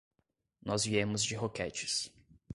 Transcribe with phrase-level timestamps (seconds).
[0.65, 2.11] Nós viemos de Roquetes.